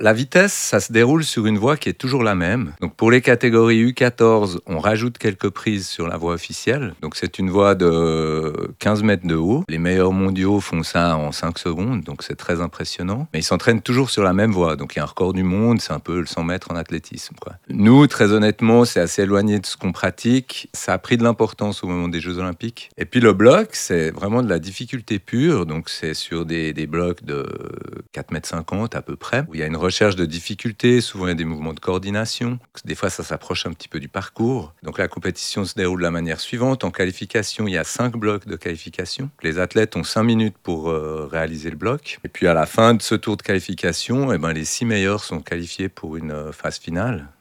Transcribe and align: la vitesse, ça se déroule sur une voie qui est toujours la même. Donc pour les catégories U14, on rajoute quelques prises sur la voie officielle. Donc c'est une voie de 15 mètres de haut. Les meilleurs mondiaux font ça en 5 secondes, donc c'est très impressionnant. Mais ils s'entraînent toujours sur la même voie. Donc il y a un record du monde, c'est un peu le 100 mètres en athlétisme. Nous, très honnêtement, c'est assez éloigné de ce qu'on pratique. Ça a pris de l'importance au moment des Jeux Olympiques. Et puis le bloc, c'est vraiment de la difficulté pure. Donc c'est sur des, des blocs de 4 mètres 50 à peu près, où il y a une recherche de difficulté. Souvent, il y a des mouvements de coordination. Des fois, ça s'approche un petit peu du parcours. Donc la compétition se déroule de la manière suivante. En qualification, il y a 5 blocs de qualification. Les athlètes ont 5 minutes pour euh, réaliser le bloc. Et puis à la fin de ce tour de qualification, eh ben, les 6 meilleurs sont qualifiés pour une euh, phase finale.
la 0.00 0.12
vitesse, 0.12 0.52
ça 0.52 0.80
se 0.80 0.92
déroule 0.92 1.24
sur 1.24 1.46
une 1.46 1.58
voie 1.58 1.76
qui 1.76 1.88
est 1.88 1.94
toujours 1.94 2.22
la 2.22 2.34
même. 2.34 2.72
Donc 2.80 2.94
pour 2.94 3.10
les 3.10 3.20
catégories 3.20 3.92
U14, 3.92 4.58
on 4.66 4.78
rajoute 4.78 5.18
quelques 5.18 5.50
prises 5.50 5.88
sur 5.88 6.08
la 6.08 6.16
voie 6.16 6.34
officielle. 6.34 6.94
Donc 7.02 7.16
c'est 7.16 7.38
une 7.38 7.50
voie 7.50 7.74
de 7.74 8.52
15 8.78 9.02
mètres 9.02 9.26
de 9.26 9.34
haut. 9.34 9.64
Les 9.68 9.78
meilleurs 9.78 10.12
mondiaux 10.12 10.60
font 10.60 10.82
ça 10.82 11.16
en 11.16 11.32
5 11.32 11.58
secondes, 11.58 12.02
donc 12.02 12.22
c'est 12.22 12.36
très 12.36 12.60
impressionnant. 12.60 13.28
Mais 13.32 13.40
ils 13.40 13.44
s'entraînent 13.44 13.82
toujours 13.82 14.10
sur 14.10 14.22
la 14.22 14.32
même 14.32 14.52
voie. 14.52 14.76
Donc 14.76 14.94
il 14.94 14.98
y 14.98 15.00
a 15.00 15.04
un 15.04 15.06
record 15.06 15.32
du 15.32 15.42
monde, 15.42 15.80
c'est 15.80 15.92
un 15.92 15.98
peu 15.98 16.20
le 16.20 16.26
100 16.26 16.44
mètres 16.44 16.70
en 16.70 16.76
athlétisme. 16.76 17.34
Nous, 17.68 18.06
très 18.06 18.32
honnêtement, 18.32 18.84
c'est 18.84 19.00
assez 19.00 19.22
éloigné 19.22 19.58
de 19.58 19.66
ce 19.66 19.76
qu'on 19.76 19.92
pratique. 19.92 20.68
Ça 20.72 20.92
a 20.92 20.98
pris 20.98 21.16
de 21.16 21.22
l'importance 21.22 21.82
au 21.84 21.86
moment 21.86 22.08
des 22.08 22.20
Jeux 22.20 22.38
Olympiques. 22.38 22.90
Et 22.96 23.04
puis 23.04 23.20
le 23.20 23.32
bloc, 23.32 23.70
c'est 23.72 24.10
vraiment 24.10 24.42
de 24.42 24.48
la 24.48 24.58
difficulté 24.58 25.18
pure. 25.18 25.66
Donc 25.66 25.88
c'est 25.88 26.14
sur 26.14 26.44
des, 26.44 26.72
des 26.72 26.86
blocs 26.86 27.24
de 27.24 27.46
4 28.12 28.32
mètres 28.32 28.48
50 28.48 28.94
à 28.94 29.02
peu 29.02 29.16
près, 29.16 29.44
où 29.48 29.54
il 29.54 29.60
y 29.60 29.62
a 29.62 29.66
une 29.66 29.76
recherche 29.88 30.16
de 30.16 30.26
difficulté. 30.26 31.00
Souvent, 31.00 31.24
il 31.24 31.28
y 31.28 31.32
a 31.32 31.34
des 31.34 31.46
mouvements 31.46 31.72
de 31.72 31.80
coordination. 31.80 32.58
Des 32.84 32.94
fois, 32.94 33.08
ça 33.08 33.22
s'approche 33.22 33.64
un 33.64 33.72
petit 33.72 33.88
peu 33.88 34.00
du 34.00 34.08
parcours. 34.08 34.74
Donc 34.82 34.98
la 34.98 35.08
compétition 35.08 35.64
se 35.64 35.74
déroule 35.74 36.00
de 36.00 36.04
la 36.04 36.10
manière 36.10 36.40
suivante. 36.40 36.84
En 36.84 36.90
qualification, 36.90 37.66
il 37.66 37.72
y 37.72 37.78
a 37.78 37.84
5 37.84 38.14
blocs 38.14 38.46
de 38.46 38.56
qualification. 38.56 39.30
Les 39.42 39.58
athlètes 39.58 39.96
ont 39.96 40.04
5 40.04 40.24
minutes 40.24 40.56
pour 40.62 40.90
euh, 40.90 41.26
réaliser 41.32 41.70
le 41.70 41.76
bloc. 41.76 42.18
Et 42.22 42.28
puis 42.28 42.46
à 42.46 42.52
la 42.52 42.66
fin 42.66 42.92
de 42.92 43.00
ce 43.00 43.14
tour 43.14 43.38
de 43.38 43.42
qualification, 43.42 44.30
eh 44.30 44.36
ben, 44.36 44.52
les 44.52 44.66
6 44.66 44.84
meilleurs 44.84 45.24
sont 45.24 45.40
qualifiés 45.40 45.88
pour 45.88 46.18
une 46.18 46.32
euh, 46.32 46.52
phase 46.52 46.78
finale. 46.78 47.28